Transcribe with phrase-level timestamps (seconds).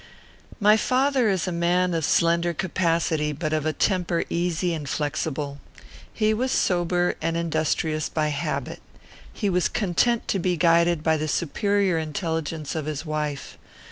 [0.59, 5.59] My father is a man of slender capacity, but of a temper easy and flexible.
[6.11, 8.81] He was sober and industrious by habit.
[9.31, 13.59] He was content to be guided by the superior intelligence of his wife.